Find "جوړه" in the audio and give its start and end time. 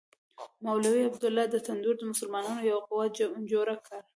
3.51-3.75